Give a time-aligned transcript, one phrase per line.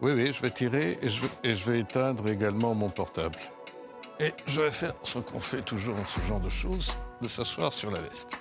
[0.00, 3.36] Oui, oui, je vais tirer et je, vais éteindre également mon portable.
[4.20, 7.72] Et je vais faire ce qu'on fait toujours dans ce genre de choses, de s'asseoir
[7.72, 8.36] sur la veste.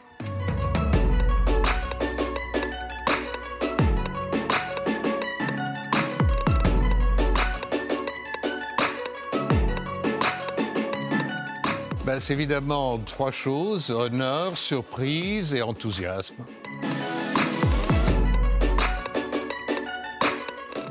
[12.05, 16.36] Ben, c'est évidemment trois choses, honneur, surprise et enthousiasme.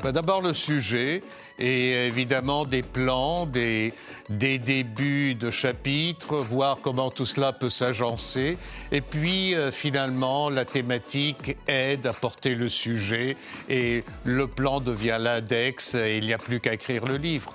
[0.07, 1.21] Ben, D'abord le sujet
[1.59, 3.93] et évidemment des plans, des,
[4.29, 8.57] des débuts de chapitres, voir comment tout cela peut s'agencer.
[8.93, 13.35] Et puis euh, finalement la thématique aide à porter le sujet
[13.67, 17.53] et le plan devient l'index et il n'y a plus qu'à écrire le livre.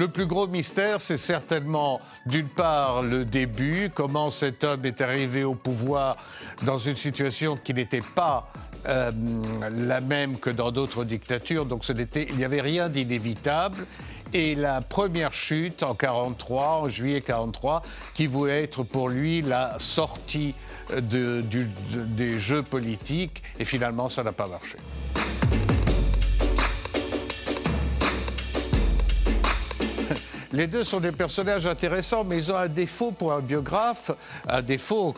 [0.00, 5.44] Le plus gros mystère, c'est certainement, d'une part, le début, comment cet homme est arrivé
[5.44, 6.16] au pouvoir
[6.62, 8.50] dans une situation qui n'était pas
[8.86, 9.10] euh,
[9.76, 13.86] la même que dans d'autres dictatures, donc il n'y avait rien d'inévitable.
[14.32, 17.82] Et la première chute en 43, en juillet 43,
[18.14, 20.54] qui voulait être pour lui la sortie
[20.96, 21.44] de-
[21.92, 24.78] des jeux politiques, et finalement, ça n'a pas marché.
[30.52, 34.10] Les deux sont des personnages intéressants, mais ils ont un défaut pour un biographe,
[34.48, 35.14] un défaut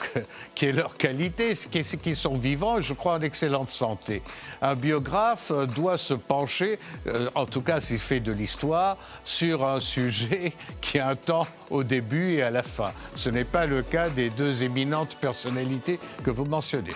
[0.54, 4.22] qui est leur qualité, ce qui est- qu'ils sont vivants je crois en excellente santé.
[4.60, 9.66] Un biographe euh, doit se pencher, euh, en tout cas s'il fait de l'histoire, sur
[9.66, 10.52] un sujet
[10.82, 12.92] qui a un temps au début et à la fin.
[13.16, 16.92] Ce n'est pas le cas des deux éminentes personnalités que vous mentionnez.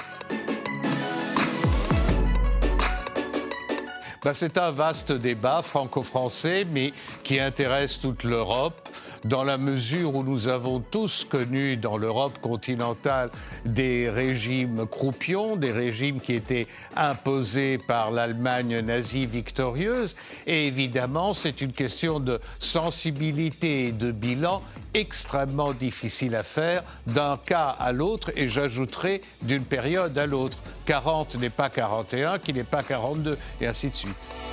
[4.27, 8.89] Ben, c'est un vaste débat franco-français, mais qui intéresse toute l'Europe,
[9.27, 13.31] dans la mesure où nous avons tous connu dans l'Europe continentale
[13.65, 20.15] des régimes croupions, des régimes qui étaient imposés par l'Allemagne nazie victorieuse.
[20.47, 24.63] Et évidemment, c'est une question de sensibilité et de bilan
[24.95, 30.59] extrêmement difficile à faire d'un cas à l'autre, et j'ajouterai d'une période à l'autre.
[30.87, 34.46] 40 n'est pas 41, qui n'est pas 42, et ainsi de suite.